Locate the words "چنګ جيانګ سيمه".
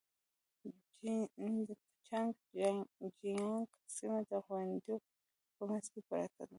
2.07-4.19